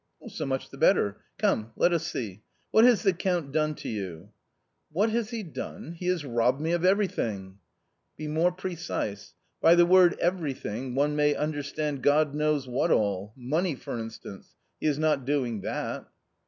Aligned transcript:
"So 0.35 0.47
much 0.47 0.71
the 0.71 0.79
better; 0.79 1.21
come, 1.37 1.73
let 1.75 1.93
us 1.93 2.07
see. 2.07 2.41
What 2.71 2.85
has 2.85 3.03
the 3.03 3.13
Count 3.13 3.51
done 3.51 3.75
to 3.75 3.87
you?"" 3.87 4.31
What 4.91 5.11
has 5.11 5.29
he 5.29 5.43
done? 5.43 5.91
He 5.91 6.07
has 6.07 6.25
robbed 6.25 6.59
me 6.59 6.71
of 6.71 6.83
every 6.83 7.05
thing." 7.05 7.59
"Be 8.17 8.27
more 8.27 8.51
precise. 8.51 9.35
By 9.61 9.75
the 9.75 9.85
word 9.85 10.17
everything 10.19 10.95
one 10.95 11.15
may 11.15 11.35
understand 11.35 12.01
God 12.01 12.33
knows 12.33 12.67
what 12.67 12.89
all— 12.89 13.31
money, 13.37 13.75
for 13.75 13.99
instance; 13.99 14.55
he 14.79 14.87
is 14.87 14.97
not 14.97 15.23
doing 15.23 15.61
that." 15.61 16.09